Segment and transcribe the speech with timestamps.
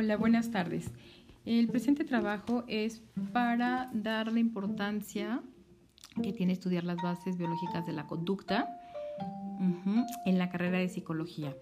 [0.00, 0.92] Hola, buenas tardes.
[1.44, 3.02] El presente trabajo es
[3.32, 5.42] para dar la importancia
[6.22, 8.78] que tiene estudiar las bases biológicas de la conducta
[10.24, 11.56] en la carrera de psicología.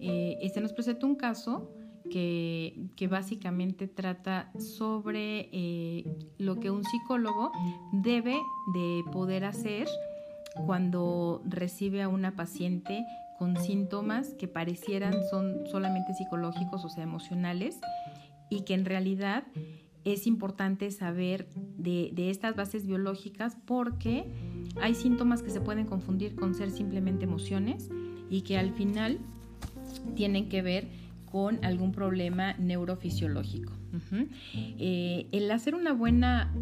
[0.00, 1.70] Eh, este nos presenta un caso
[2.10, 7.52] que, básicamente trata sobre eh, lo que un psicólogo
[7.92, 8.36] debe
[8.74, 9.86] de poder hacer
[10.66, 13.06] cuando recibe a una paciente
[13.38, 17.78] con síntomas que parecieran son solamente psicológicos o sea emocionales
[18.50, 19.44] y que en realidad
[20.04, 24.24] es importante saber de, estas bases biológicas porque
[24.80, 27.90] hay síntomas que se pueden confundir con ser simplemente emociones
[28.30, 29.18] y que al final
[30.14, 30.88] tienen que ver
[31.30, 33.72] con algún problema neurofisiológico.
[34.54, 36.54] Eh, el hacer una buena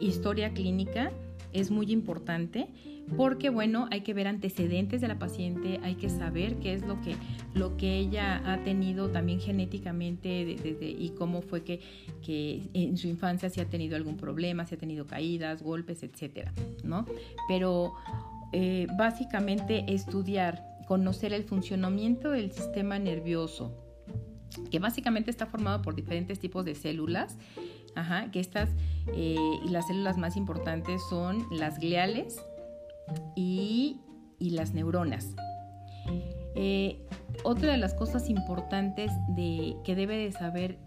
[0.00, 1.12] historia clínica
[1.52, 2.68] es muy importante
[3.16, 7.00] porque bueno, hay que ver antecedentes de la paciente, hay que saber qué es lo
[7.00, 7.16] que,
[7.54, 11.80] lo que ella ha tenido también genéticamente y cómo fue que,
[12.22, 16.52] que, en su infancia si ha tenido algún problema, si ha tenido caídas, golpes, etcétera,
[16.84, 17.06] ¿no?
[17.48, 17.94] Pero
[18.52, 23.74] eh, básicamente estudiar, conocer el funcionamiento del sistema nervioso,
[24.70, 27.38] que básicamente está formado por diferentes tipos de células,
[28.32, 28.70] que estas
[29.14, 32.38] eh, y las células más importantes son las gliales,
[33.34, 34.00] y,
[34.38, 35.34] las neuronas.
[36.54, 37.00] Eh,
[37.44, 40.78] otra de las cosas importantes de, que debe de saber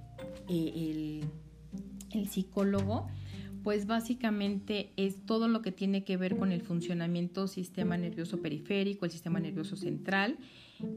[0.50, 1.22] eh,
[2.14, 3.08] el, psicólogo,
[3.64, 9.06] pues básicamente es todo lo que tiene que ver con el funcionamiento sistema nervioso periférico,
[9.06, 10.38] el sistema nervioso central,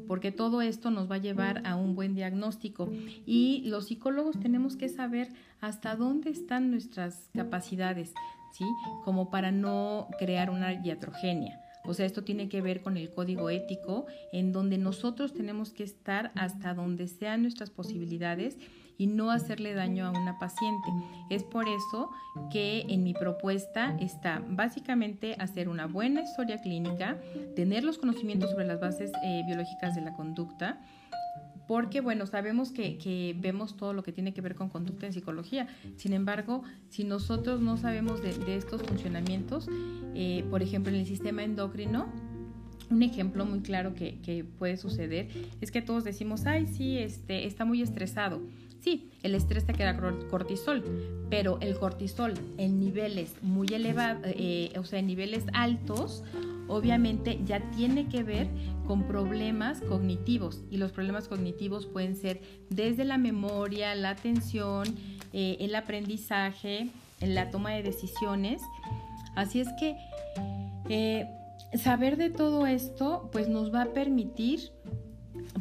[0.06, 2.90] porque todo esto nos va a llevar a un buen diagnóstico.
[3.26, 5.28] Y los psicólogos tenemos que saber
[5.60, 8.12] hasta dónde están nuestras capacidades,
[9.04, 11.60] como para no crear una iatrogenia.
[11.84, 15.82] O sea, esto tiene que ver con el código ético en donde nosotros tenemos que
[15.84, 18.56] estar hasta donde sean nuestras posibilidades
[18.98, 20.88] y no hacerle daño a una paciente.
[21.30, 22.10] Es por eso
[22.50, 27.18] que en mi propuesta está básicamente hacer una buena historia clínica,
[27.56, 30.80] tener los conocimientos sobre las bases eh, biológicas de la conducta,
[31.66, 35.66] porque bueno, sabemos que, vemos todo lo que tiene que ver con conducta en psicología.
[35.96, 39.68] Sin embargo, si nosotros no sabemos de, estos funcionamientos,
[40.14, 42.06] eh, por ejemplo, en el sistema endocrino,
[42.90, 45.28] un ejemplo muy claro que, puede suceder
[45.60, 48.42] es que todos decimos, ay, sí, este, está muy estresado.
[48.84, 49.96] Sí, el estrés te queda
[50.28, 50.84] cortisol,
[51.30, 56.22] pero el cortisol en niveles muy elevados, eh, o sea, en niveles altos,
[56.68, 58.46] obviamente ya tiene que ver
[58.86, 64.86] con problemas cognitivos y los problemas cognitivos pueden ser desde la memoria, la atención,
[65.32, 66.90] eh, el aprendizaje,
[67.22, 68.60] en la toma de decisiones.
[69.34, 69.96] Así es que
[70.90, 71.26] eh,
[71.78, 74.72] saber de todo esto pues nos va a permitir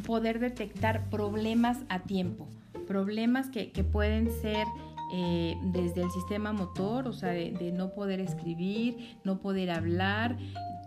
[0.06, 2.48] poder detectar problemas a tiempo,
[2.86, 4.66] problemas que, pueden ser
[5.12, 10.36] eh, desde el sistema motor, o sea, de, no poder escribir, no poder hablar,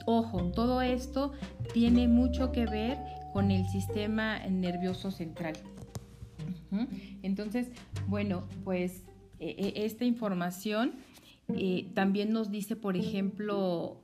[0.10, 1.34] Ojo, todo esto
[1.74, 2.98] tiene mucho que ver
[3.34, 5.58] con el sistema nervioso central.
[7.24, 7.68] Entonces,
[8.08, 9.04] bueno, pues
[9.42, 10.94] e, e, esta información
[11.50, 14.02] eh, también nos dice, por ejemplo,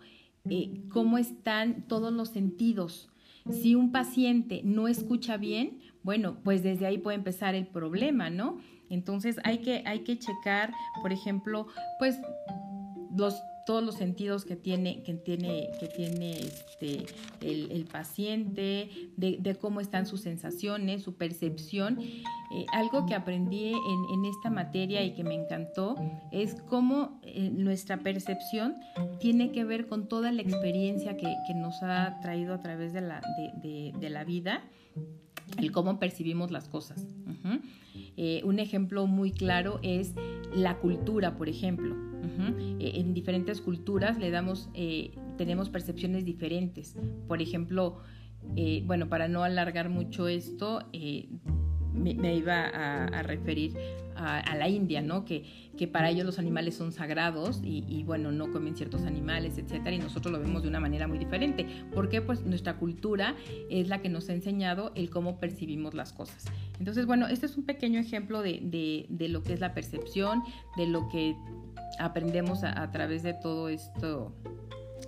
[0.49, 3.09] eh, cómo están todos los sentidos.
[3.51, 8.59] Si un paciente no escucha bien, bueno, pues desde ahí puede empezar el problema, ¿no?
[8.89, 11.67] Entonces hay que, hay que checar, por ejemplo,
[11.99, 12.19] pues
[13.15, 17.05] los todos los sentidos que tiene, que tiene, que tiene este,
[17.41, 21.99] el, paciente, de, cómo están sus sensaciones, su percepción.
[21.99, 25.95] Eh, algo que aprendí en, esta materia y que me encantó
[26.31, 28.75] es cómo eh, nuestra percepción
[29.19, 33.21] tiene que ver con toda la experiencia que, nos ha traído a través de la,
[33.61, 34.63] de, la vida,
[35.57, 37.05] el cómo percibimos las cosas.
[38.17, 40.13] Eh, un ejemplo muy claro es
[40.55, 41.95] la cultura, por ejemplo.
[42.79, 46.95] Eh, en diferentes culturas le damos, eh, tenemos percepciones diferentes.
[47.27, 47.99] Por ejemplo,
[48.85, 50.81] bueno, para no alargar mucho esto,
[51.93, 53.75] me, iba a, referir
[54.15, 55.25] a, la India, ¿no?
[55.25, 55.43] Que,
[55.77, 59.99] que, para ellos los animales son sagrados y, bueno, no comen ciertos animales, etcétera, y
[59.99, 61.65] nosotros lo vemos de una manera muy diferente.
[61.93, 63.35] porque Pues nuestra cultura
[63.69, 66.45] es la que nos ha enseñado el cómo percibimos las cosas.
[66.79, 70.43] Entonces, bueno, este es un pequeño ejemplo de, de lo que es la percepción,
[70.77, 71.35] de lo que
[71.99, 74.33] aprendemos a, través de todo esto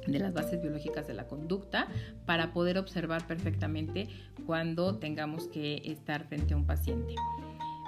[0.07, 1.87] de las bases biológicas de la conducta
[2.25, 4.07] para poder observar perfectamente
[4.45, 7.15] cuando tengamos que estar frente a un paciente.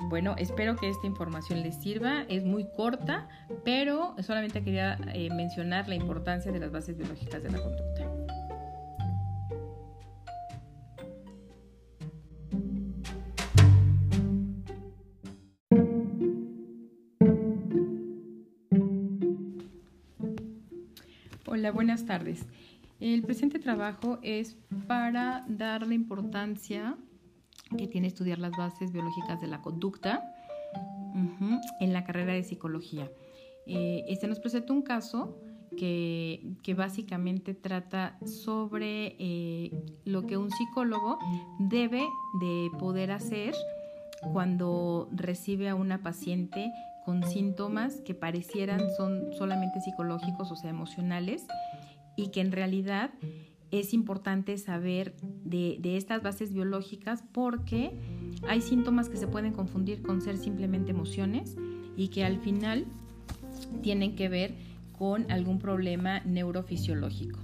[0.10, 2.24] Bueno, espero que esta información les sirva.
[2.30, 3.28] Es muy corta,
[3.66, 8.17] pero solamente quería eh, mencionar la importancia de las bases biológicas de la conducta.
[21.58, 22.46] Hola, buenas tardes.
[23.00, 24.56] El presente trabajo es
[24.86, 26.96] para dar la importancia
[27.76, 30.36] que tiene estudiar las bases biológicas de la conducta
[31.80, 33.10] en la carrera de psicología.
[33.66, 35.36] Eh, este nos presenta un caso
[35.76, 39.72] que, básicamente trata sobre eh,
[40.06, 41.18] lo que un psicólogo
[41.58, 42.08] debe
[42.40, 43.56] de poder hacer
[44.32, 46.72] cuando recibe a una paciente
[47.08, 51.46] con síntomas que parecieran son solamente psicológicos, o sea, emocionales,
[52.18, 53.12] y que en realidad
[53.72, 55.16] es importante saber
[55.46, 57.94] de, estas bases biológicas porque
[58.50, 61.56] hay síntomas que se pueden confundir con ser simplemente emociones
[61.96, 62.84] y que al final
[63.82, 64.56] tienen que ver
[64.92, 67.40] con algún problema neurofisiológico.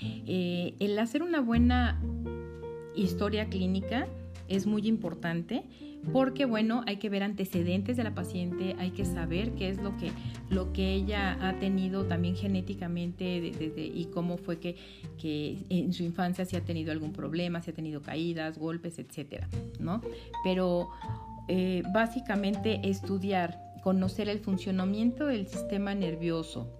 [0.00, 2.00] Eh, el hacer una buena
[2.96, 4.08] historia clínica
[4.48, 5.64] es muy importante
[6.12, 9.96] porque bueno, hay que ver antecedentes de la paciente, hay que saber qué es lo
[9.96, 10.10] que,
[10.48, 14.76] lo que ella ha tenido también genéticamente y cómo fue que,
[15.18, 19.48] que, en su infancia si ha tenido algún problema, si ha tenido caídas, golpes, etcétera,
[19.80, 20.00] ¿no?
[20.44, 20.88] Pero
[21.48, 26.72] eh, básicamente estudiar conocer el funcionamiento del sistema nervioso,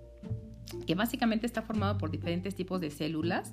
[0.86, 3.52] que básicamente está formado por diferentes tipos de células,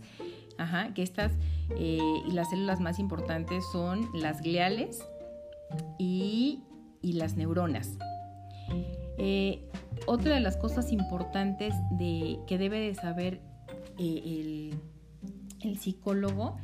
[0.94, 1.32] que estas,
[1.78, 2.00] eh,
[2.32, 5.04] las células más importantes son las gliales
[5.98, 6.62] y,
[7.02, 7.98] las neuronas.
[9.18, 9.62] Eh,
[10.08, 13.42] otra de las cosas importantes de, que debe de saber
[14.00, 14.74] eh, el,
[15.62, 16.58] el psicólogo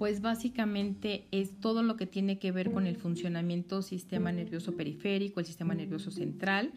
[0.00, 5.40] pues básicamente es todo lo que tiene que ver con el funcionamiento sistema nervioso periférico,
[5.40, 6.72] el sistema nervioso central,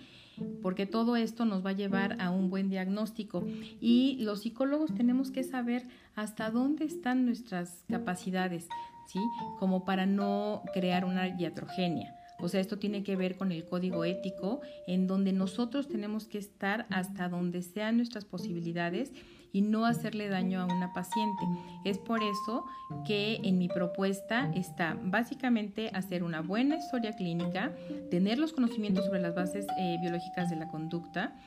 [0.61, 3.43] porque todo esto nos va a llevar a un buen diagnóstico.
[3.81, 8.67] Y los psicólogos tenemos que saber hasta dónde están nuestras capacidades,
[9.07, 9.19] ¿sí?
[9.59, 12.15] Como para no crear una iatrogenia.
[12.43, 16.37] O sea, esto tiene que ver con el código ético, en donde nosotros tenemos que
[16.37, 19.13] estar hasta donde sean nuestras posibilidades
[19.53, 21.43] y no hacerle daño a una paciente.
[21.85, 22.65] Es por eso
[23.07, 27.71] que en mi propuesta está básicamente hacer una buena historia clínica,
[28.11, 31.39] tener los conocimientos sobre las bases eh, biológicas de la conducta,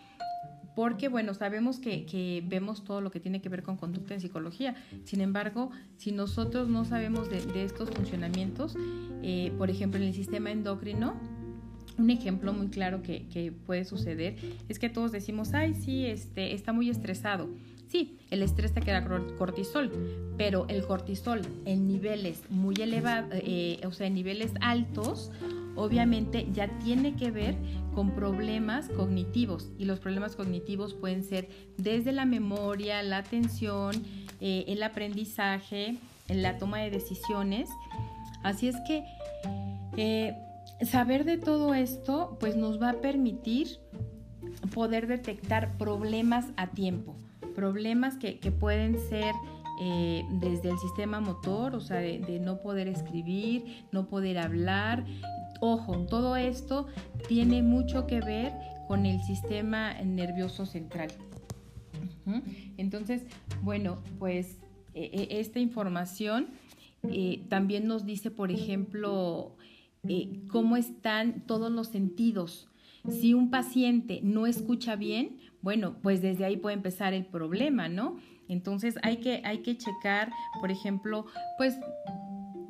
[0.76, 4.76] porque bueno, sabemos que, vemos todo lo que tiene que ver con conducta en psicología.
[5.04, 8.76] Sin embargo, si nosotros no sabemos de, estos funcionamientos,
[9.22, 11.14] eh, por ejemplo, en el sistema endocrino,
[11.96, 14.36] un ejemplo muy claro que, que, puede suceder
[14.68, 17.48] es que todos decimos, ay, sí, este, está muy estresado.
[17.96, 19.02] Sí, el estrés te queda
[19.38, 19.90] cortisol,
[20.36, 25.32] pero el cortisol en niveles muy elevados, eh, o sea, en niveles altos,
[25.76, 27.56] obviamente ya tiene que ver
[27.94, 31.48] con problemas cognitivos y los problemas cognitivos pueden ser
[31.78, 33.94] desde la memoria, la atención,
[34.42, 35.96] eh, el aprendizaje,
[36.28, 37.70] en la toma de decisiones.
[38.42, 39.04] Así es que
[39.96, 40.36] eh,
[40.82, 43.78] saber de todo esto pues nos va a permitir
[44.74, 47.16] poder detectar problemas a tiempo
[47.56, 49.34] problemas que, pueden ser
[49.80, 55.04] eh, desde el sistema motor, o sea, de, no poder escribir, no poder hablar.
[55.60, 56.86] Ojo, todo esto
[57.28, 58.52] tiene mucho que ver
[58.86, 61.08] con el sistema nervioso central.
[62.76, 63.24] Entonces,
[63.62, 64.58] bueno, pues
[64.94, 66.48] e, e, esta información
[67.10, 69.56] eh, también nos dice, por ejemplo,
[70.08, 72.68] eh, cómo están todos los sentidos.
[73.08, 78.18] Si un paciente no escucha bien, bueno, pues desde ahí puede empezar el problema, ¿no?
[78.48, 80.30] Entonces hay que, hay que checar,
[80.60, 81.26] por ejemplo,
[81.58, 81.74] pues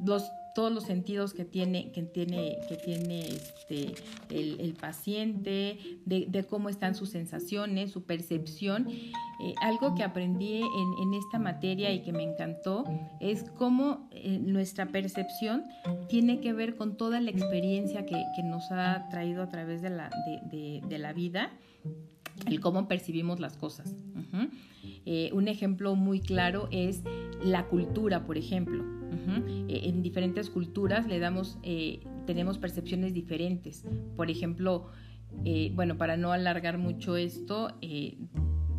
[0.02, 0.24] los
[0.54, 3.92] todos los sentidos que tiene, que tiene, que tiene este,
[4.30, 8.88] el, paciente, de, cómo están sus sensaciones, su percepción.
[8.88, 12.84] Eh, algo que aprendí en, esta materia y que me encantó
[13.20, 15.64] es cómo eh, nuestra percepción
[16.08, 20.08] tiene que ver con toda la experiencia que, nos ha traído a través de la,
[20.50, 21.52] de la vida
[22.46, 23.94] el cómo percibimos las cosas.
[25.04, 27.02] Eh, un ejemplo muy claro es
[27.42, 28.84] la cultura, por ejemplo.
[29.68, 33.84] Eh, en diferentes culturas le damos, eh, tenemos percepciones diferentes.
[34.16, 34.86] Por ejemplo,
[35.74, 37.76] bueno, para no alargar mucho esto,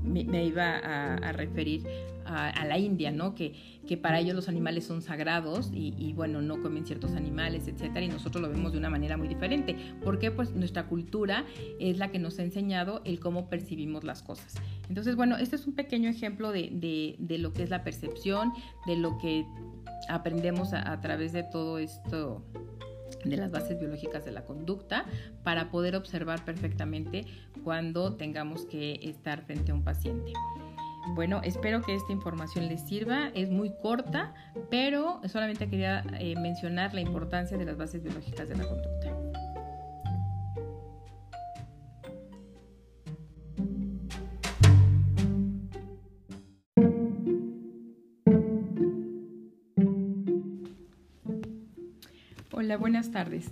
[0.08, 1.86] me, iba a, referir
[2.26, 3.36] a, la India, ¿no?
[3.36, 3.54] Que,
[3.88, 8.10] que, para ellos los animales son sagrados y, bueno, no comen ciertos animales, etcétera, y
[8.10, 9.76] nosotros lo vemos de una manera muy diferente.
[10.04, 10.32] ¿Por qué?
[10.32, 11.46] Pues nuestra cultura
[11.80, 14.56] es la que nos ha enseñado el cómo percibimos las cosas.
[14.90, 18.54] Entonces, bueno, este es un pequeño ejemplo de, de, lo que es la percepción,
[18.86, 19.46] de lo que
[20.10, 22.44] aprendemos a través de todo esto
[23.24, 25.06] de las bases biológicas de la conducta
[25.44, 27.26] para poder observar perfectamente
[27.64, 30.34] cuando tengamos que estar frente a un paciente.
[31.16, 33.30] Bueno, espero que esta información les sirva.
[33.34, 34.34] Es muy corta,
[34.70, 39.27] pero solamente quería eh, mencionar la importancia de las bases biológicas de la conducta.
[52.88, 53.52] Buenas tardes.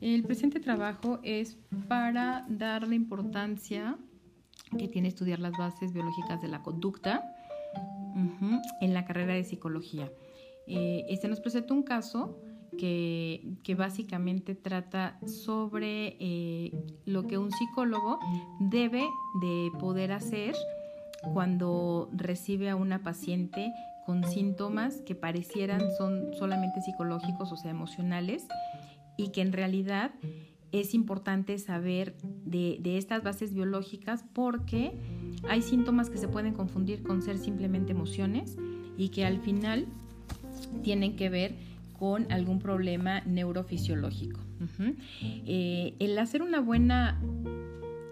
[0.00, 3.96] El presente trabajo es para dar la importancia
[4.76, 7.32] que tiene estudiar las bases biológicas de la conducta
[8.80, 10.10] en la carrera de psicología.
[10.66, 12.40] Eh, este nos presenta un caso
[12.76, 16.72] que, básicamente trata sobre eh,
[17.06, 18.18] lo que un psicólogo
[18.58, 19.04] debe
[19.40, 20.56] de poder hacer
[21.32, 23.72] cuando recibe a una paciente
[24.04, 28.46] con síntomas que parecieran son solamente psicológicos, o sea, emocionales,
[29.16, 30.12] y que en realidad
[30.72, 32.14] es importante saber
[32.44, 34.92] de, estas bases biológicas porque
[35.48, 38.56] hay síntomas que se pueden confundir con ser simplemente emociones
[38.96, 39.86] y que al final
[40.82, 41.54] tienen que ver
[41.98, 44.40] con algún problema neurofisiológico.
[45.20, 47.20] Eh, el hacer una buena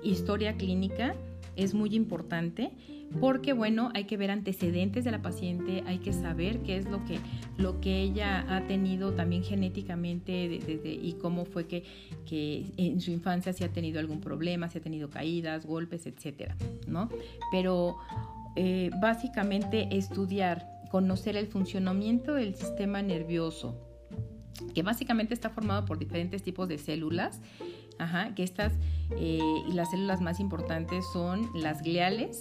[0.02, 1.14] historia clínica
[1.62, 2.70] es muy importante
[3.18, 7.04] porque bueno, hay que ver antecedentes de la paciente, hay que saber qué es lo
[7.04, 7.18] que,
[7.58, 11.84] lo que ella ha tenido también genéticamente y cómo fue que,
[12.76, 17.08] en su infancia si ha tenido algún problema, si ha tenido caídas, golpes, etcétera, ¿no?
[17.50, 17.96] Pero
[18.54, 23.76] eh, básicamente estudiar, conocer el funcionamiento del sistema nervioso,
[24.72, 27.40] que básicamente está formado por diferentes tipos de células,
[28.34, 28.72] que estas,
[29.16, 32.40] eh, y las células más importantes son las gliales,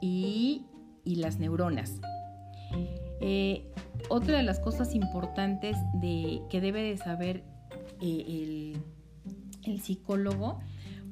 [0.00, 0.66] y,
[1.04, 2.00] las neuronas.
[3.20, 3.70] Eh,
[4.08, 7.44] otra de las cosas importantes de, que debe de saber
[8.00, 8.74] eh,
[9.64, 10.60] el, psicólogo,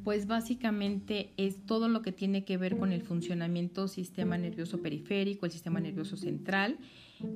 [0.02, 5.46] pues básicamente es todo lo que tiene que ver con el funcionamiento sistema nervioso periférico,
[5.46, 6.78] el sistema nervioso central,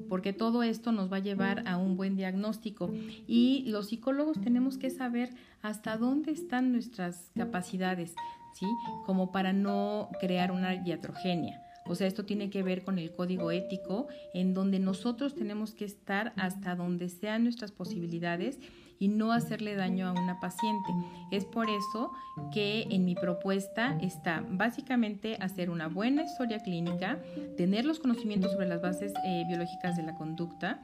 [0.08, 2.90] porque todo esto nos va a llevar a un buen diagnóstico.
[3.26, 5.30] Y los psicólogos tenemos que saber
[5.62, 8.14] hasta dónde están nuestras capacidades,
[8.54, 8.66] ¿sí?
[9.06, 11.63] Como para no crear una iatrogenia.
[11.86, 15.84] O sea, esto tiene que ver con el código ético en donde nosotros tenemos que
[15.84, 18.58] estar hasta donde sean nuestras posibilidades
[18.98, 20.88] y no hacerle daño a una paciente.
[21.30, 22.10] Es por eso
[22.52, 27.18] que en mi propuesta está básicamente hacer una buena historia clínica,
[27.56, 30.80] tener los conocimientos sobre las bases eh, biológicas de la conducta,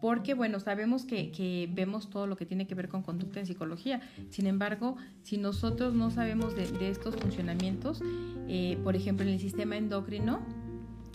[0.00, 4.00] porque bueno, sabemos que, vemos todo lo que tiene que ver con conducta en psicología.
[4.30, 8.02] Sin embargo, si nosotros no sabemos de, estos funcionamientos,
[8.48, 10.40] eh, por ejemplo, en el sistema endocrino,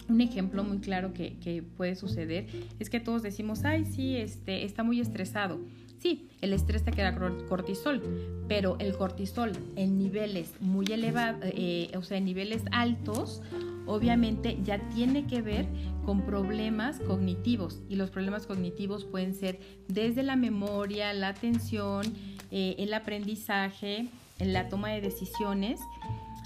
[0.09, 2.47] un ejemplo muy claro que, puede suceder
[2.79, 5.59] es que todos decimos, ay, sí, este, está muy estresado.
[5.99, 7.15] Sí, el estrés te queda
[7.47, 8.01] cortisol,
[8.47, 13.43] pero el cortisol en niveles muy elevados, eh, o sea, en niveles altos,
[13.85, 15.67] obviamente ya tiene que ver
[16.05, 22.05] con problemas cognitivos y los problemas cognitivos pueden ser desde la memoria, la atención,
[22.51, 24.07] eh, el aprendizaje,
[24.41, 25.79] en la toma de decisiones.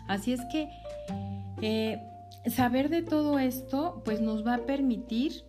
[0.07, 0.69] Así es que
[1.61, 1.97] eh,
[2.49, 5.43] saber de todo esto pues nos va a permitir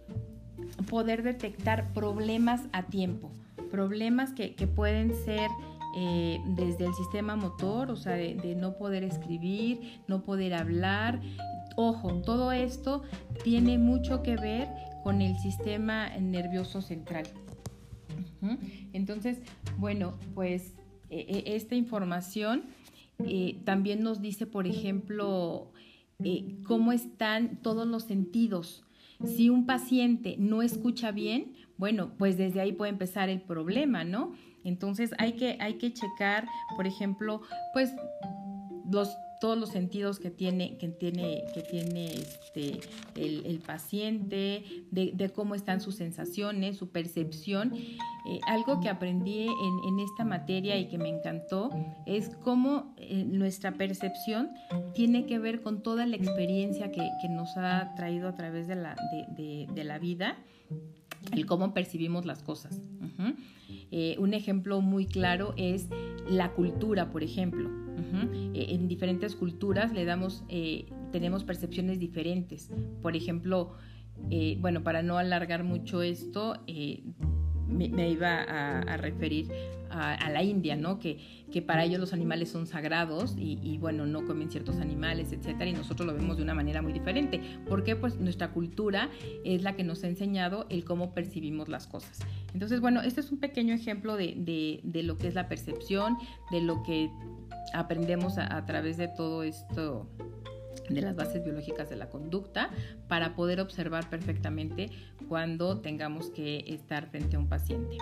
[0.88, 3.30] poder detectar problemas a tiempo,
[3.70, 5.50] problemas que, pueden ser
[5.96, 11.20] eh, desde el sistema motor, o sea, de, no poder escribir, no poder hablar,
[11.78, 13.02] Ojo, todo esto
[13.44, 14.68] tiene mucho que ver
[15.04, 17.26] con el sistema nervioso central.
[18.94, 19.40] Entonces,
[19.76, 20.74] bueno, pues
[21.10, 22.62] e, e, esta información
[23.18, 25.72] eh, también nos dice, por ejemplo,
[26.24, 28.84] eh, cómo están todos los sentidos.
[29.22, 34.32] Si un paciente no escucha bien, bueno, pues desde ahí puede empezar el problema, ¿no?
[34.66, 36.46] Entonces hay que, hay que checar,
[36.76, 37.42] por ejemplo,
[37.72, 37.92] pues
[38.90, 42.80] los todos los sentidos que tiene, que tiene, que tiene este,
[43.16, 47.74] el, paciente, de, cómo están sus sensaciones, su percepción.
[47.74, 51.70] Eh, algo que aprendí en, esta materia y que me encantó
[52.06, 54.50] es cómo eh, nuestra percepción
[54.94, 58.96] tiene que ver con toda la experiencia que, nos ha traído a través de la,
[59.36, 60.38] de, la vida,
[61.32, 62.80] el cómo percibimos las cosas.
[63.90, 65.88] Eh, un ejemplo muy claro es
[66.28, 67.70] la cultura, por ejemplo.
[68.54, 72.70] Eh, en diferentes culturas le damos, eh, tenemos percepciones diferentes.
[73.02, 73.72] Por ejemplo,
[74.60, 76.62] bueno, para no alargar mucho esto,
[77.68, 79.48] me, iba a, referir
[79.90, 80.98] a, la India, ¿no?
[80.98, 81.18] Que,
[81.50, 85.72] que, para ellos los animales son sagrados y, bueno, no comen ciertos animales, etcétera, y
[85.72, 87.40] nosotros lo vemos de una manera muy diferente.
[87.68, 89.08] porque Pues nuestra cultura
[89.44, 92.20] es la que nos ha enseñado el cómo percibimos las cosas.
[92.52, 96.16] Entonces, bueno, este es un pequeño ejemplo de, de, de lo que es la percepción,
[96.50, 97.10] de lo que
[97.72, 100.08] aprendemos a, través de todo esto
[100.88, 102.70] de las bases biológicas de la conducta
[103.08, 104.90] para poder observar perfectamente
[105.28, 107.96] cuando tengamos que estar frente a un paciente.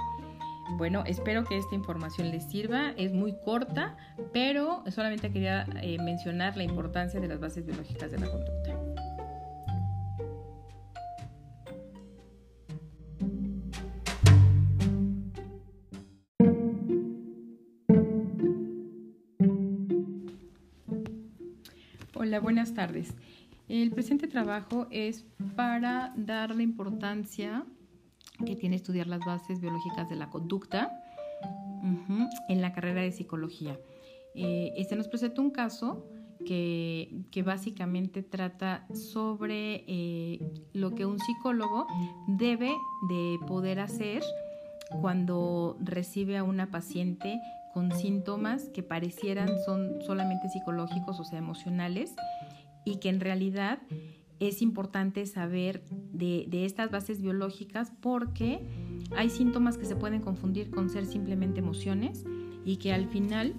[0.77, 2.93] Bueno, espero que esta información les sirva.
[2.97, 3.97] Es muy corta,
[4.33, 9.04] pero solamente quería eh, mencionar la importancia de las bases biológicas de la conducta.
[22.27, 23.13] Hola, buenas tardes.
[23.69, 25.27] El presente trabajo es
[25.57, 27.67] para dar la importancia
[28.47, 31.03] que tiene estudiar las bases biológicas de la conducta
[32.49, 33.79] en la carrera de psicología.
[34.35, 36.07] Este nos presenta un caso
[36.47, 40.39] que, básicamente trata sobre eh,
[40.73, 41.87] lo que un psicólogo
[42.27, 42.75] debe
[43.11, 44.23] de poder hacer
[45.03, 47.39] cuando recibe a una paciente
[47.75, 52.15] con síntomas que parecieran son solamente psicológicos, o sea, emocionales,
[52.85, 53.81] y que en realidad
[54.39, 58.61] es importante saber de, estas bases biológicas porque
[59.17, 62.25] hay síntomas que se pueden confundir con ser simplemente emociones
[62.65, 63.55] y que al final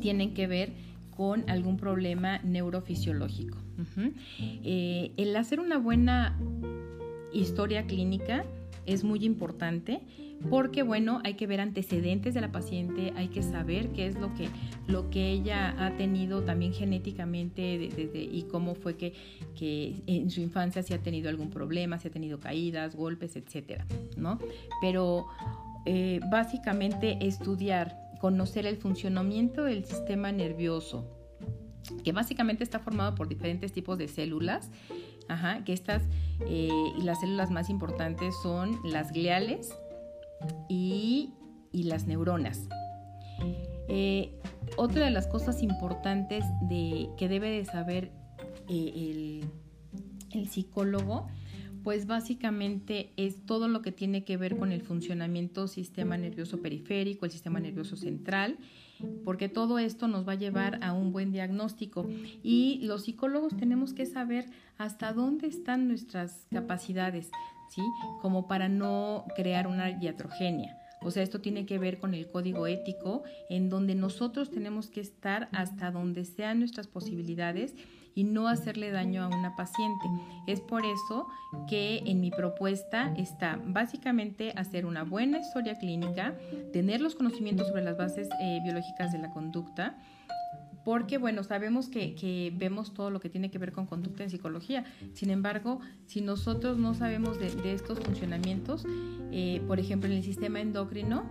[0.00, 0.72] tienen que ver
[1.16, 3.56] con algún problema neurofisiológico.
[4.36, 6.38] Eh, el hacer una buena
[7.32, 8.44] historia clínica
[8.84, 10.02] es muy importante
[10.50, 14.34] porque bueno, hay que ver antecedentes de la paciente, hay que saber qué es lo
[14.34, 14.48] que,
[14.86, 19.14] lo que ella ha tenido también genéticamente y cómo fue que,
[19.58, 23.86] que, en su infancia si ha tenido algún problema, si ha tenido caídas, golpes, etcétera,
[24.16, 24.38] ¿no?
[24.80, 25.26] Pero
[25.86, 31.10] eh, básicamente estudiar, conocer el funcionamiento del sistema nervioso,
[32.02, 34.70] que básicamente está formado por diferentes tipos de células,
[35.64, 36.02] que estas,
[36.46, 39.74] eh, las células más importantes son las gliales,
[40.68, 41.30] y,
[41.72, 42.68] las neuronas.
[43.88, 44.32] Eh,
[44.76, 48.12] otra de las cosas importantes de, que debe de saber
[48.68, 49.42] eh,
[50.32, 51.28] el, psicólogo,
[51.84, 57.24] pues básicamente es todo lo que tiene que ver con el funcionamiento sistema nervioso periférico,
[57.24, 58.58] el sistema nervioso central,
[59.24, 62.08] porque todo esto nos va a llevar a un buen diagnóstico.
[62.42, 67.30] Y los psicólogos tenemos que saber hasta dónde están nuestras capacidades,
[67.74, 67.82] ¿sí?
[68.20, 70.78] Como para no crear una iatrogenia.
[71.02, 75.00] O sea, esto tiene que ver con el código ético en donde nosotros tenemos que
[75.00, 77.74] estar hasta donde sean nuestras posibilidades
[78.14, 80.06] y no hacerle daño a una paciente.
[80.46, 81.26] Es por eso
[81.68, 86.34] que en mi propuesta está básicamente hacer una buena historia clínica,
[86.72, 89.98] tener los conocimientos sobre las bases eh, biológicas de la conducta,
[90.84, 94.84] porque bueno, sabemos que, vemos todo lo que tiene que ver con conducta en psicología.
[95.14, 98.84] Sin embargo, si nosotros no sabemos de, estos funcionamientos,
[99.32, 101.24] eh, por ejemplo, en el sistema endocrino,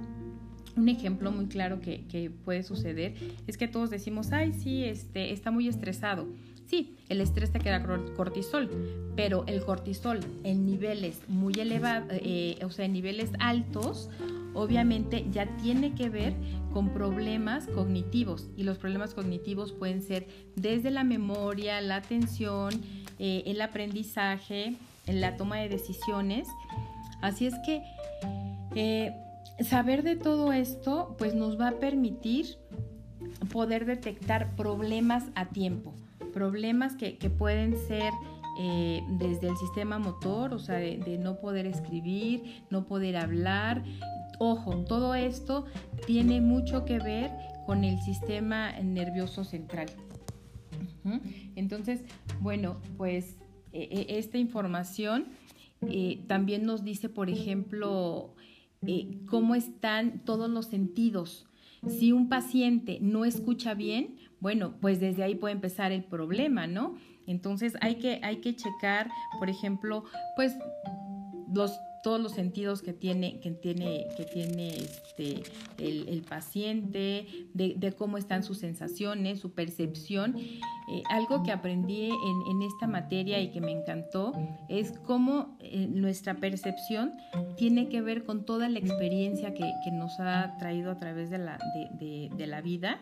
[0.75, 3.13] un ejemplo muy claro que, puede suceder
[3.47, 6.27] es que todos decimos, ay, sí, este, está muy estresado.
[6.65, 7.83] Sí, el estrés te queda
[8.15, 8.69] cortisol,
[9.15, 14.09] pero el cortisol en niveles muy elevados, eh, o sea, en niveles altos,
[14.53, 16.33] obviamente ya tiene que ver
[16.71, 22.73] con problemas cognitivos y los problemas cognitivos pueden ser desde la memoria, la atención,
[23.19, 24.75] eh, el aprendizaje,
[25.07, 26.47] en la toma de decisiones.
[27.21, 27.83] Así es que
[28.75, 29.13] eh,
[29.63, 32.57] saber de todo esto pues nos va a permitir
[33.51, 35.93] poder detectar problemas a tiempo,
[36.33, 38.11] problemas que, pueden ser
[38.59, 43.83] eh, desde el sistema motor, o sea, de, no poder escribir, no poder hablar,
[44.39, 45.65] Ojo, todo esto
[46.05, 47.31] tiene mucho que ver
[47.65, 49.87] con el sistema nervioso central.
[51.55, 52.01] Entonces,
[52.39, 53.37] bueno, pues
[53.71, 55.27] e, e, esta información
[55.81, 58.35] eh, también nos dice, por ejemplo,
[58.85, 61.45] eh, cómo están todos los sentidos.
[61.87, 66.95] Si un paciente no escucha bien, bueno, pues desde ahí puede empezar el problema, ¿no?
[67.27, 69.09] Entonces hay que, hay que checar,
[69.39, 70.03] por ejemplo,
[70.35, 70.55] pues
[71.53, 71.71] los
[72.03, 75.41] todos los sentidos que tiene, que tiene, que tiene este,
[75.77, 80.35] el, paciente, de, cómo están sus sensaciones, su percepción.
[80.37, 84.33] Eh, algo que aprendí en, esta materia y que me encantó
[84.67, 87.13] es cómo eh, nuestra percepción
[87.55, 91.57] tiene que ver con toda la experiencia que, nos ha traído a través de la,
[91.93, 92.99] de, la vida,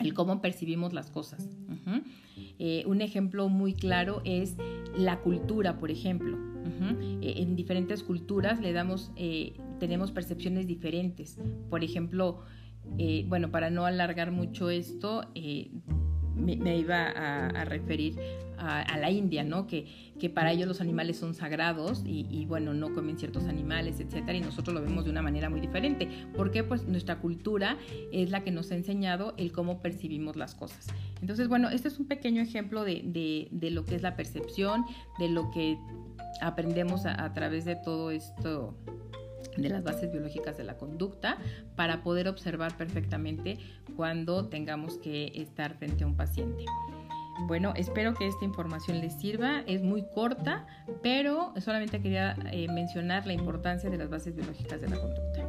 [0.00, 1.48] el cómo percibimos las cosas.
[2.58, 4.56] Eh, un ejemplo muy claro es
[4.96, 6.36] la cultura, por ejemplo.
[7.20, 11.38] Eh, en diferentes culturas le damos, eh, tenemos percepciones diferentes.
[11.70, 12.42] Por ejemplo,
[13.26, 15.22] bueno, para no alargar mucho esto,
[16.38, 18.18] me, iba a, referir
[18.58, 19.66] a, la India, ¿no?
[19.66, 19.86] Que,
[20.18, 24.40] que, para ellos los animales son sagrados y, bueno, no comen ciertos animales, etcétera, y
[24.40, 26.08] nosotros lo vemos de una manera muy diferente.
[26.34, 27.76] porque Pues nuestra cultura
[28.12, 30.86] es la que nos ha enseñado el cómo percibimos las cosas.
[31.20, 34.84] Entonces, bueno, este es un pequeño ejemplo de, de, de lo que es la percepción,
[35.18, 35.78] de lo que
[36.40, 38.74] aprendemos a, través de todo esto
[39.62, 41.38] de las bases biológicas de la conducta
[41.76, 43.58] para poder observar perfectamente
[43.96, 46.64] cuando tengamos que estar frente a un paciente.
[47.46, 49.62] Bueno, espero que esta información les sirva.
[49.66, 50.66] Es muy corta,
[51.02, 55.47] pero solamente quería eh, mencionar la importancia de las bases biológicas de la conducta.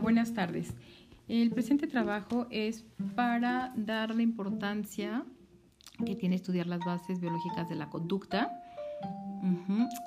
[0.00, 0.74] Buenas tardes.
[1.26, 2.84] El presente trabajo es
[3.16, 5.24] para dar la importancia
[6.04, 8.62] que tiene estudiar las bases biológicas de la conducta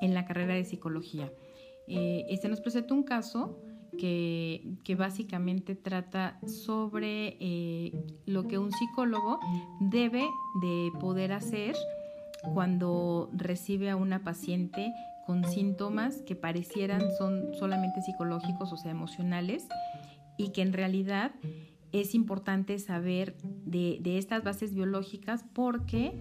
[0.01, 1.31] en la carrera de psicología.
[1.87, 3.59] Eh, este nos presenta un caso
[3.97, 7.91] que, básicamente trata sobre eh,
[8.25, 9.39] lo que un psicólogo
[9.79, 10.25] debe
[10.61, 11.75] de poder hacer
[12.53, 14.93] cuando recibe a una paciente
[15.25, 19.67] con síntomas que parecieran son solamente psicológicos, o sea, emocionales,
[20.37, 21.31] y que en realidad
[21.91, 26.13] es importante saber de, estas bases biológicas porque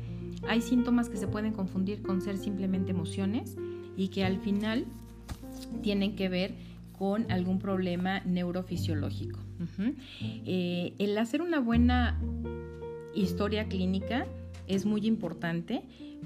[0.48, 3.56] hay síntomas que se pueden confundir con ser simplemente emociones
[3.96, 4.86] y que al final
[5.82, 6.54] tienen que ver
[6.98, 9.38] con algún problema neurofisiológico.
[10.18, 12.20] Eh, el hacer una buena
[13.14, 14.26] historia clínica
[14.66, 15.82] es muy importante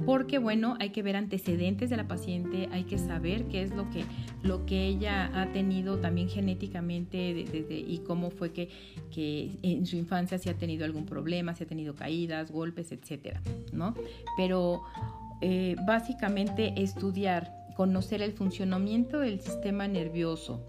[0.06, 3.88] porque bueno, hay que ver antecedentes de la paciente, hay que saber qué es lo
[3.90, 4.04] que,
[4.42, 8.68] lo que ella ha tenido también genéticamente y cómo fue que,
[9.12, 13.40] que, en su infancia si ha tenido algún problema, si ha tenido caídas, golpes, etcétera,
[13.72, 13.94] ¿no?
[14.36, 14.82] Pero
[15.40, 20.60] eh, básicamente estudiar, conocer el funcionamiento del sistema nervioso,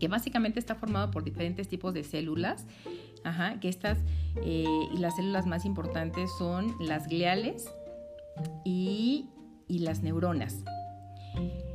[0.00, 2.66] que básicamente está formado por diferentes tipos de células,
[3.24, 3.98] Ajá, que estas,
[4.44, 4.64] eh,
[4.98, 7.66] las células más importantes son las gliales,
[8.64, 9.30] y,
[9.68, 10.64] las neuronas.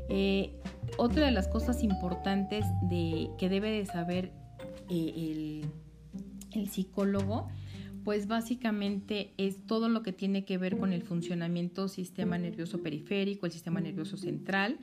[0.10, 0.56] Eh,
[0.98, 4.32] otra de las cosas importantes de, que debe de saber
[4.90, 5.64] eh,
[6.54, 7.48] el, psicólogo,
[8.04, 13.46] pues básicamente es todo lo que tiene que ver con el funcionamiento sistema nervioso periférico,
[13.46, 14.80] el sistema nervioso central,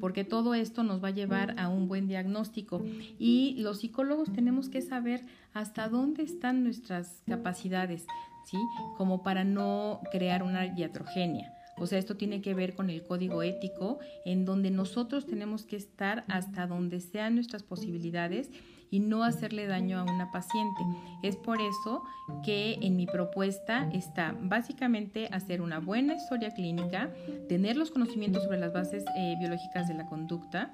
[0.00, 2.84] porque todo esto nos va a llevar a un buen diagnóstico.
[3.18, 8.06] Y los psicólogos tenemos que saber hasta dónde están nuestras capacidades,
[8.44, 8.58] ¿sí?
[8.96, 11.52] Como para no crear una iatrogenia.
[11.76, 15.76] O sea, esto tiene que ver con el código ético, en donde nosotros tenemos que
[15.76, 18.50] estar hasta donde sean nuestras posibilidades
[18.94, 20.80] y no hacerle daño a una paciente.
[21.24, 22.04] Es por eso
[22.44, 27.12] que en mi propuesta está básicamente hacer una buena historia clínica,
[27.48, 30.72] tener los conocimientos sobre las bases eh, biológicas de la conducta,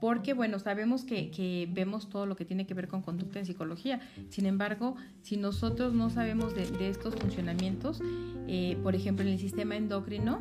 [0.00, 3.98] porque bueno, sabemos que, vemos todo lo que tiene que ver con conducta en psicología.
[4.28, 8.00] Sin embargo, si nosotros no sabemos de, estos funcionamientos,
[8.46, 10.38] eh, por ejemplo, en el sistema endocrino,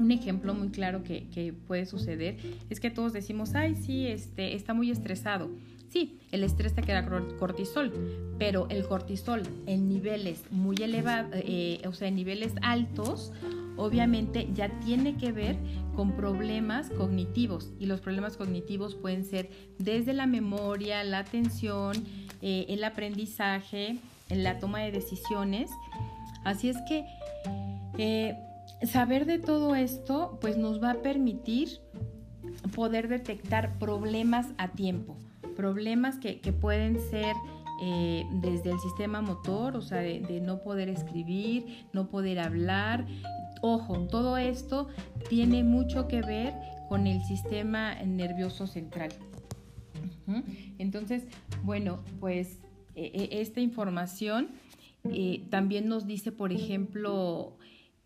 [0.00, 2.36] un ejemplo muy claro que, puede suceder
[2.68, 5.50] es que todos decimos, ay, sí, este, está muy estresado.
[5.90, 7.04] Sí, el estrés te queda
[7.38, 7.92] cortisol,
[8.38, 13.32] pero el cortisol en niveles muy elevados, eh, o sea, en niveles altos,
[13.76, 15.56] obviamente ya tiene que ver
[15.96, 21.96] con problemas cognitivos y los problemas cognitivos pueden ser desde la memoria, la atención,
[22.40, 23.98] eh, el aprendizaje,
[24.28, 25.70] en la toma de decisiones.
[26.44, 27.04] Así es que
[27.98, 28.36] eh,
[28.86, 31.80] saber de todo esto pues nos va a permitir
[32.74, 35.16] poder detectar problemas a tiempo,
[35.60, 37.34] problemas que, pueden ser
[37.82, 43.06] eh, desde el sistema motor, o sea, de, no poder escribir, no poder hablar,
[43.62, 44.88] Ojo, todo esto
[45.28, 46.54] tiene mucho que ver
[46.88, 49.10] con el sistema nervioso central.
[50.78, 51.24] Entonces,
[51.62, 52.58] bueno, pues
[52.94, 54.48] e, e, esta información
[55.04, 57.58] eh, también nos dice, por ejemplo,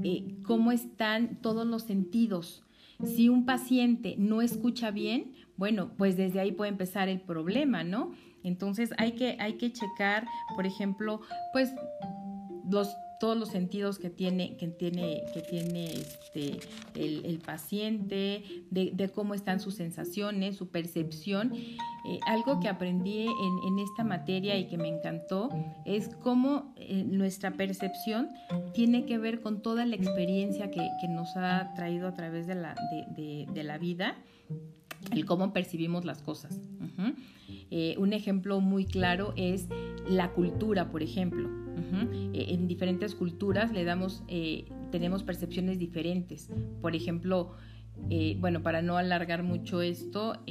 [0.02, 2.64] eh, cómo están todos los sentidos.
[3.06, 8.12] Si un paciente no escucha bien, bueno, pues desde ahí puede empezar el problema, ¿no?
[8.42, 11.20] Entonces hay que, hay que checar, por ejemplo,
[11.52, 11.72] pues
[12.68, 16.60] los todos los sentidos que tiene, que tiene, que tiene este,
[16.94, 21.54] el, paciente, de, cómo están sus sensaciones, su percepción.
[21.54, 25.48] Eh, algo que aprendí en, esta materia y que me encantó
[25.86, 28.28] es cómo eh, nuestra percepción
[28.74, 32.74] tiene que ver con toda la experiencia que, nos ha traído a través de la,
[33.16, 34.18] de, la vida,
[35.12, 36.60] el cómo percibimos las cosas.
[37.70, 39.68] Eh, un ejemplo muy claro es
[40.08, 41.48] la cultura, por ejemplo.
[42.32, 46.50] Eh, en diferentes culturas le damos, eh, tenemos percepciones diferentes.
[46.80, 47.52] Por ejemplo,
[48.38, 50.42] bueno, para no alargar mucho esto,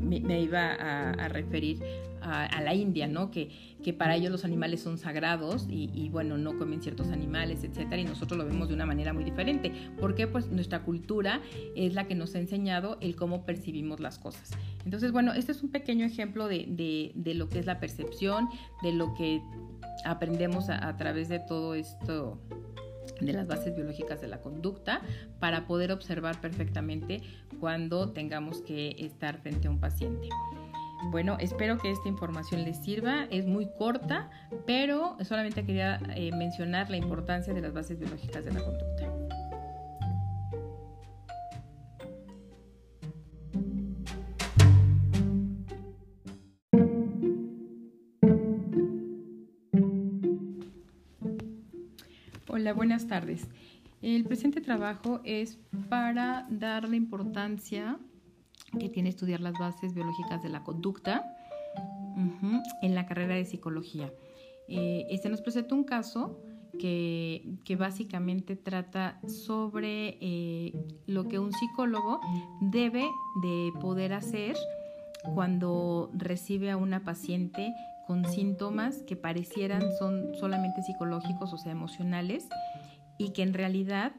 [0.00, 1.82] me, iba a, referir
[2.22, 3.30] a, la India, ¿no?
[3.30, 3.50] Que,
[3.82, 8.04] que, para ellos los animales son sagrados y, bueno, no comen ciertos animales, etcétera, y
[8.04, 9.72] nosotros lo vemos de una manera muy diferente.
[10.00, 10.26] ¿Por qué?
[10.26, 11.40] Pues nuestra cultura
[11.74, 14.50] es la que nos ha enseñado el cómo percibimos las cosas.
[14.84, 18.48] Entonces, bueno, este es un pequeño ejemplo de, de, lo que es la percepción,
[18.82, 19.42] de lo que
[20.04, 22.40] aprendemos a través de todo esto
[23.20, 25.00] de las bases biológicas de la conducta
[25.40, 27.22] para poder observar perfectamente
[27.60, 30.28] cuando tengamos que estar frente a un paciente.
[31.10, 33.26] Bueno, espero que esta información les sirva.
[33.30, 34.30] Es muy corta,
[34.66, 39.15] pero solamente quería eh, mencionar la importancia de las bases biológicas de la conducta.
[52.58, 53.46] Hola, buenas tardes.
[54.00, 55.58] El presente trabajo es
[55.90, 57.98] para dar la importancia
[58.80, 61.36] que tiene estudiar las bases biológicas de la conducta
[62.80, 64.10] en la carrera de psicología.
[64.68, 66.40] Eh, este nos presenta un caso
[66.78, 70.72] que, básicamente trata sobre eh,
[71.06, 72.20] lo que un psicólogo
[72.62, 73.04] debe
[73.42, 74.56] de poder hacer
[75.34, 77.74] cuando recibe a una paciente
[78.06, 82.46] con síntomas que parecieran son solamente psicológicos, o sea, emocionales,
[83.18, 84.12] y que en realidad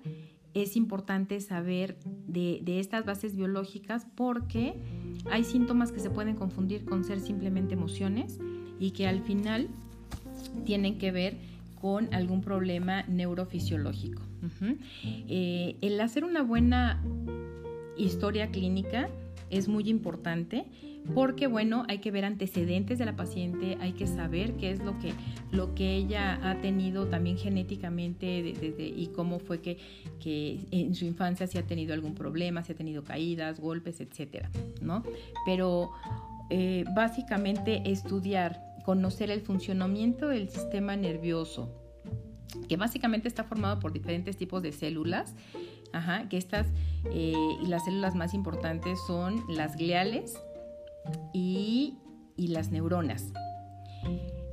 [0.54, 1.98] es importante saber
[2.28, 4.76] de, estas bases biológicas porque
[5.32, 8.40] hay síntomas que se pueden confundir con ser simplemente emociones
[8.80, 9.68] y que al final
[10.66, 11.38] tienen que ver
[11.80, 14.22] con algún problema neurofisiológico.
[15.28, 17.04] Eh, el hacer una buena
[17.98, 19.10] historia clínica
[19.50, 20.66] es muy importante
[21.14, 24.98] porque bueno, hay que ver antecedentes de la paciente, hay que saber qué es lo
[25.00, 25.14] que,
[25.52, 29.78] lo que ella ha tenido también genéticamente y cómo fue que,
[30.72, 34.50] en su infancia si ha tenido algún problema, si ha tenido caídas, golpes, etcétera,
[34.82, 35.04] ¿no?
[35.46, 35.92] Pero
[36.50, 41.72] eh, básicamente estudiar, conocer el funcionamiento del sistema nervioso,
[42.68, 45.36] que básicamente está formado por diferentes tipos de células,
[45.94, 46.68] Ajá, que estas
[47.12, 47.34] eh,
[47.64, 50.38] y las células más importantes son las gliales,
[51.34, 51.98] y,
[52.38, 53.34] las neuronas.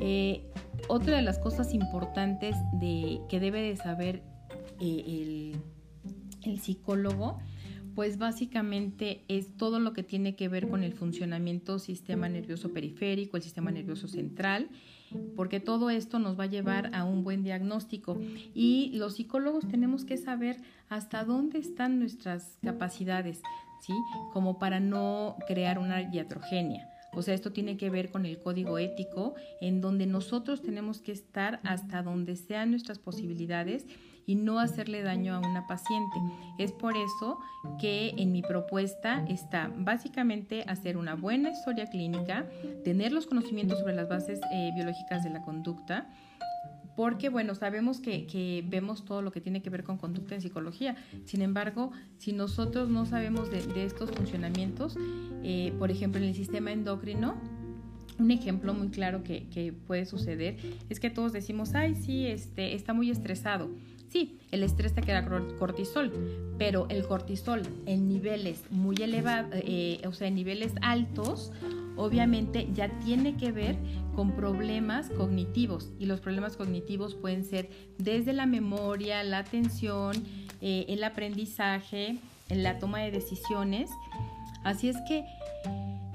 [0.01, 0.43] Eh,
[0.89, 4.23] otra de las cosas importantes de, que debe de saber
[4.81, 5.55] eh,
[6.45, 7.39] el, psicólogo,
[7.95, 13.37] pues básicamente es todo lo que tiene que ver con el funcionamiento sistema nervioso periférico,
[13.37, 14.69] el sistema nervioso central,
[15.37, 18.19] porque todo esto nos va a llevar a un buen diagnóstico.
[18.53, 23.41] Y los psicólogos tenemos que saber hasta dónde están nuestras capacidades,
[24.33, 26.89] como para no crear una iatrogenia.
[27.17, 31.13] O sea, esto tiene que ver con el código ético en donde nosotros tenemos que
[31.13, 33.87] estar hasta donde sean nuestras posibilidades
[34.27, 36.17] y no hacerle daño a una paciente.
[36.59, 37.39] Es por eso
[37.79, 42.49] que en mi propuesta está básicamente hacer una buena historia clínica,
[42.85, 46.09] tener los conocimientos sobre las bases eh, biológicas de la conducta,
[46.97, 50.97] porque bueno, sabemos que, vemos todo lo que tiene que ver con conducta en psicología.
[51.25, 54.97] Sin embargo, si nosotros no sabemos de, estos funcionamientos,
[55.43, 57.35] eh, por ejemplo, en el sistema endocrino,
[58.19, 60.57] un ejemplo muy claro que, puede suceder
[60.89, 63.71] es que todos decimos, ay, sí, este, está muy estresado.
[64.09, 65.25] Sí, el estrés te queda
[65.59, 66.13] cortisol,
[66.57, 71.51] pero el cortisol en niveles muy elevados, eh, o sea, en niveles altos,
[71.97, 73.77] obviamente ya tiene que ver
[74.15, 80.15] con problemas cognitivos y los problemas cognitivos pueden ser desde la memoria, la atención,
[80.61, 83.91] eh, el aprendizaje, en la toma de decisiones.
[84.63, 85.25] Así es que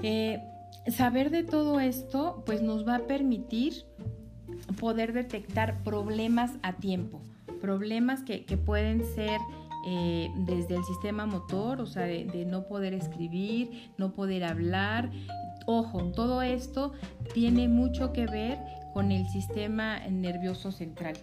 [0.03, 0.41] eh,
[0.87, 3.85] saber de todo esto pues nos va a permitir
[4.79, 7.21] poder detectar problemas a tiempo,
[7.61, 9.39] problemas que, pueden ser
[9.87, 15.11] eh, desde el sistema motor, o sea, de, no poder escribir, no poder hablar,
[15.65, 16.93] Ojo, todo esto
[17.33, 18.59] tiene mucho que ver
[18.93, 21.15] con el sistema nervioso central.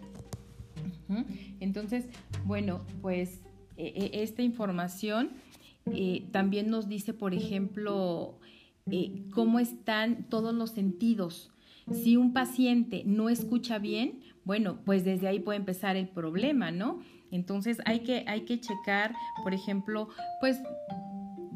[1.60, 2.06] Entonces,
[2.44, 3.40] bueno, pues
[3.76, 5.30] e, e, esta información
[5.92, 8.38] eh, también nos dice, por ejemplo,
[8.90, 11.50] eh, cómo están todos los sentidos.
[11.92, 17.00] Si un paciente no escucha bien, bueno, pues desde ahí puede empezar el problema, ¿no?
[17.30, 20.08] Entonces hay que, hay que checar, por ejemplo,
[20.40, 20.60] pues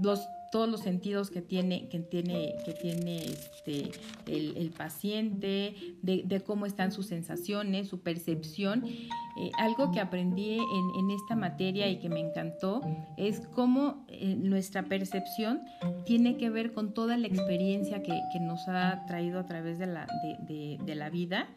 [0.00, 3.90] los todos los sentidos que tiene, que tiene, que tiene este,
[4.26, 8.84] el, paciente, de, cómo están sus sensaciones, su percepción.
[8.86, 12.82] Eh, algo que aprendí en, esta materia y que me encantó
[13.16, 15.62] es cómo eh, nuestra percepción
[16.04, 20.06] tiene que ver con toda la experiencia que, nos ha traído a través de la,
[20.48, 21.48] de, la vida,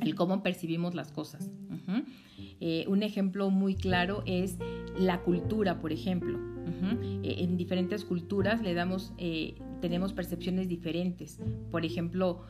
[0.00, 1.50] el cómo percibimos las cosas.
[2.60, 4.56] Eh, un ejemplo muy claro es
[4.96, 6.57] la cultura, por ejemplo.
[7.22, 11.38] Eh, en diferentes culturas le damos, eh, tenemos percepciones diferentes.
[11.70, 12.42] Por ejemplo,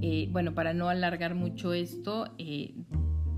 [0.00, 2.34] eh, bueno, para no alargar mucho esto,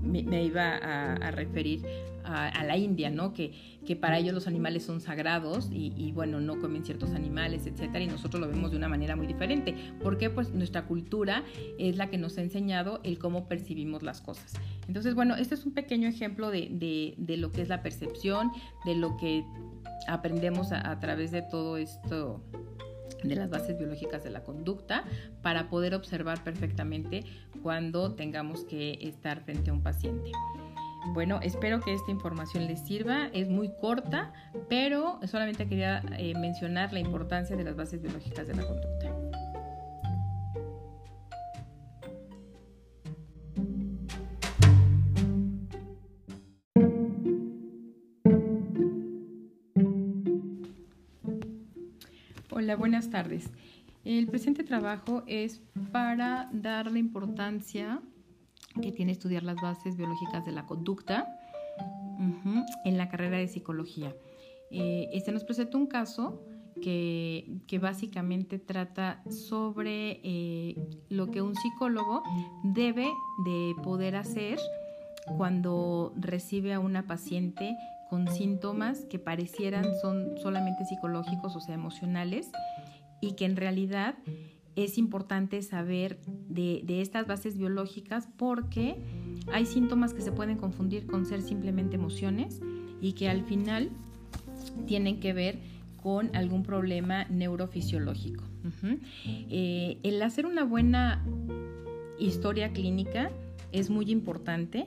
[0.03, 1.81] me, iba a, referir
[2.25, 3.33] a, la India, ¿no?
[3.33, 3.53] Que,
[3.85, 8.07] que, para ellos los animales son sagrados y, bueno, no comen ciertos animales, etcétera, y
[8.07, 9.75] nosotros lo vemos de una manera muy diferente.
[10.01, 11.43] porque Pues nuestra cultura
[11.79, 14.53] es la que nos ha enseñado el cómo percibimos las cosas.
[14.87, 18.51] Entonces, bueno, este es un pequeño ejemplo de, de lo que es la percepción,
[18.85, 19.45] de lo que
[20.07, 22.41] aprendemos a, través de todo esto
[23.23, 25.03] de las bases biológicas de la conducta
[25.41, 27.23] para poder observar perfectamente
[27.61, 30.31] cuando tengamos que estar frente a un paciente.
[31.07, 33.27] Bueno, espero que esta información les sirva.
[33.33, 34.31] Es muy corta,
[34.69, 39.02] pero solamente quería eh, mencionar la importancia de las bases biológicas de la conducta.
[52.77, 53.51] Buenas tardes.
[54.03, 58.01] El presente trabajo es para dar la importancia
[58.81, 61.39] que tiene estudiar las bases biológicas de la conducta
[62.85, 64.15] en la carrera de psicología.
[64.71, 66.41] Eh, este nos presenta un caso
[66.81, 70.75] que, básicamente trata sobre eh,
[71.09, 72.23] lo que un psicólogo
[72.63, 73.07] debe
[73.45, 74.59] de poder hacer
[75.37, 77.75] cuando recibe a una paciente
[78.13, 82.51] con síntomas que parecieran son solamente psicológicos, o sea, emocionales,
[83.21, 84.13] y que en realidad
[84.75, 89.01] es importante saber de, estas bases biológicas porque
[89.51, 92.61] hay síntomas que se pueden confundir con ser simplemente emociones
[93.01, 93.89] y que al final
[94.85, 95.57] tienen que ver
[95.99, 98.43] con algún problema neurofisiológico.
[99.49, 101.25] Eh, el hacer una buena
[102.19, 103.31] historia clínica
[103.71, 104.85] es muy importante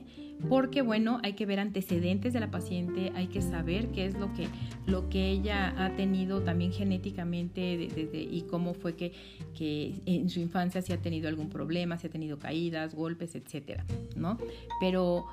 [0.49, 4.33] porque bueno, hay que ver antecedentes de la paciente, hay que saber qué es lo
[4.35, 4.49] que,
[4.87, 9.13] lo que ella ha tenido también genéticamente y cómo fue que,
[9.55, 13.85] que, en su infancia si ha tenido algún problema, si ha tenido caídas, golpes, etcétera,
[14.15, 14.39] ¿no?
[14.81, 15.27] Pero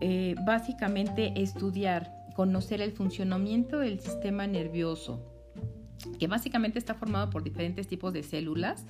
[0.00, 5.28] eh, básicamente estudiar, conocer el funcionamiento del sistema nervioso,
[6.18, 8.86] que básicamente está formado por diferentes tipos de células,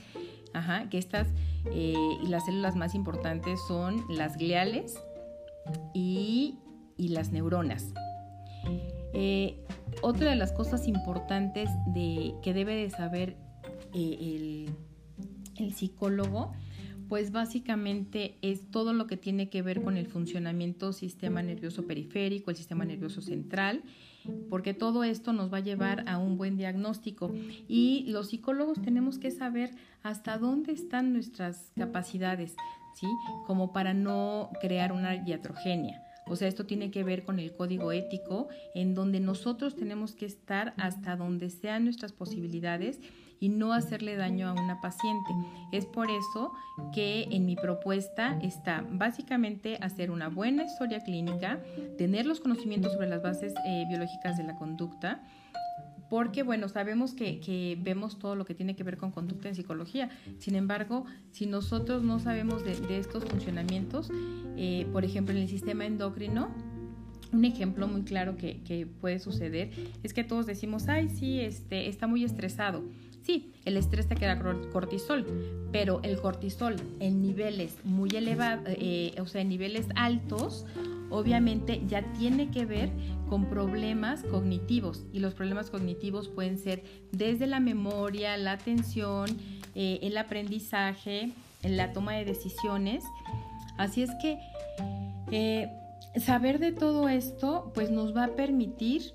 [0.55, 1.29] Ajá, que estas
[1.70, 5.01] eh, y las células más importantes son las gliales,
[5.92, 6.59] y,
[6.98, 7.92] las neuronas.
[9.12, 9.59] Eh,
[10.03, 13.37] otra de las cosas importantes de, que debe de saber
[13.92, 14.68] eh,
[15.59, 16.53] el, psicólogo,
[17.12, 22.51] pues básicamente es todo lo que tiene que ver con el funcionamiento sistema nervioso periférico,
[22.51, 23.83] el sistema nervioso central,
[24.48, 27.31] porque todo esto nos va a llevar a un buen diagnóstico.
[27.68, 29.72] Y los psicólogos tenemos que saber
[30.03, 32.57] hasta dónde están nuestras capacidades,
[32.98, 33.07] ¿sí?
[33.46, 36.03] Como para no crear una iatrogenia.
[36.29, 40.25] O sea, esto tiene que ver con el código ético, en donde nosotros tenemos que
[40.25, 43.01] estar hasta donde sean nuestras posibilidades
[43.42, 45.31] y no hacerle daño a una paciente.
[45.72, 46.52] Es por eso
[46.94, 51.61] que en mi propuesta está básicamente hacer una buena historia clínica,
[51.98, 55.24] tener los conocimientos sobre las bases eh, biológicas de la conducta,
[56.09, 60.11] porque, bueno, sabemos que, vemos todo lo que tiene que ver con conducta en psicología.
[60.38, 64.09] Sin embargo, si nosotros no sabemos de, estos funcionamientos,
[64.57, 66.50] eh, por ejemplo, en el sistema endocrino,
[67.33, 69.70] un ejemplo muy claro que, puede suceder
[70.02, 72.85] es que todos decimos, ay, sí, este, está muy estresado.
[73.23, 74.39] Sí, el estrés te queda
[74.73, 75.25] cortisol,
[75.71, 80.67] pero el cortisol en niveles muy elevados, eh, o sea, en niveles altos,
[81.11, 82.91] obviamente ya tiene que ver
[83.29, 86.83] con problemas cognitivos y los problemas cognitivos pueden ser
[87.13, 89.31] desde la memoria, la atención,
[89.75, 91.31] eh, el aprendizaje,
[91.63, 93.05] la toma de decisiones.
[93.79, 94.39] Así es que
[95.31, 95.71] eh,
[96.17, 99.15] saber de todo esto pues nos va a permitir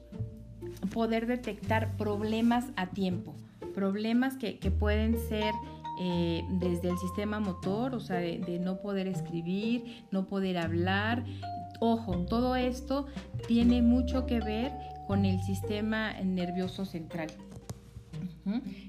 [0.94, 3.36] poder detectar problemas a tiempo,
[3.78, 5.54] problemas que, pueden ser
[6.02, 11.24] eh, desde el sistema motor, o sea, de, no poder escribir, no poder hablar,
[11.80, 13.06] Ojo, todo esto
[13.48, 14.72] tiene mucho que ver
[15.06, 17.28] con el sistema nervioso central.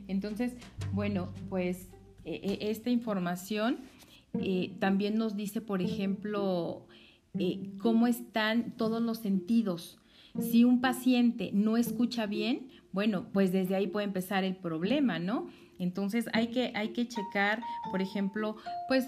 [0.06, 0.54] Entonces,
[0.92, 1.90] bueno, pues
[2.24, 3.80] e, e, esta información
[4.40, 6.86] eh, también nos dice, por ejemplo,
[7.38, 9.98] eh, cómo están todos los sentidos.
[10.40, 15.48] Si un paciente no escucha bien, bueno, pues desde ahí puede empezar el problema, ¿no?
[15.78, 18.56] Entonces hay que, hay que checar, por ejemplo,
[18.88, 19.06] pues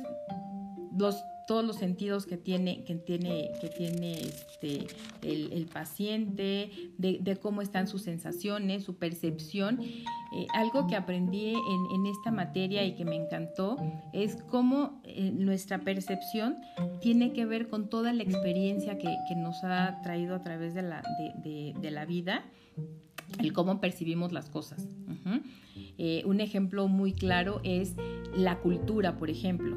[0.96, 1.16] los
[1.50, 4.86] todos los sentidos que tiene, que tiene, que tiene este,
[5.22, 9.80] el, paciente, de, cómo están sus sensaciones, su percepción.
[9.82, 13.78] Eh, algo que aprendí en, esta materia y que me encantó
[14.12, 16.56] es cómo eh, nuestra percepción
[17.00, 21.02] tiene que ver con toda la experiencia que, nos ha traído a través de la,
[21.42, 22.44] de, la vida,
[23.38, 24.86] el cómo percibimos las cosas.
[25.98, 27.94] Eh, un ejemplo muy claro es
[28.36, 29.76] la cultura, por ejemplo.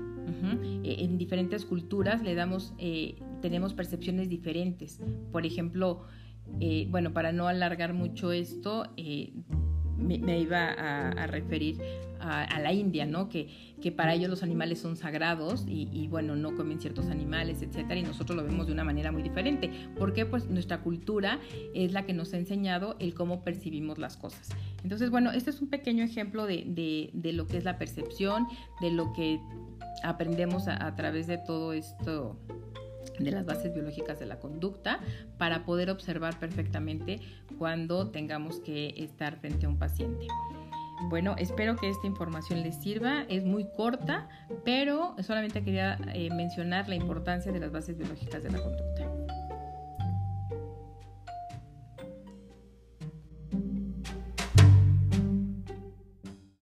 [0.84, 5.00] Eh, en diferentes culturas le damos, eh, tenemos percepciones diferentes.
[5.32, 6.04] Por ejemplo,
[6.90, 8.86] bueno, para no alargar mucho esto,
[10.04, 11.82] me, iba a, referir
[12.20, 13.30] a, la India, ¿no?
[13.30, 13.48] Que,
[13.82, 18.04] que, para ellos los animales son sagrados y, bueno, no comen ciertos animales, etcétera, y
[18.04, 19.70] nosotros lo vemos de una manera muy diferente.
[19.98, 20.26] ¿Por qué?
[20.26, 21.40] Pues nuestra cultura
[21.74, 24.50] es la que nos ha enseñado el cómo percibimos las cosas.
[24.84, 28.48] Entonces, bueno, este es un pequeño ejemplo de, de, lo que es la percepción,
[28.82, 29.40] de lo que
[30.04, 32.38] aprendemos a través de todo esto
[33.20, 35.00] de las bases biológicas de la conducta
[35.38, 37.20] para poder observar perfectamente
[37.58, 40.28] cuando tengamos que estar frente a un paciente.
[41.10, 43.24] Bueno, espero que esta información les sirva.
[43.28, 44.30] Es muy corta,
[44.64, 49.33] pero solamente quería eh, mencionar la importancia de las bases biológicas de la conducta.